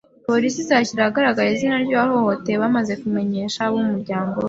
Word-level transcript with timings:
Polisi 0.27 0.57
izashyira 0.63 1.01
ahagaragara 1.03 1.47
izina 1.55 1.75
ry’uwahohotewe 1.83 2.57
bamaze 2.63 2.93
kumenyesha 3.01 3.59
abo 3.65 3.75
mu 3.83 3.89
muryango 3.93 4.31
we 4.37 4.39